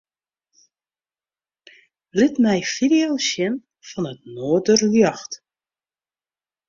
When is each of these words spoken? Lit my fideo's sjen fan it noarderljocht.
Lit 2.17 2.33
my 2.45 2.59
fideo's 2.75 3.25
sjen 3.29 3.55
fan 3.89 4.09
it 4.13 4.21
noarderljocht. 4.33 5.31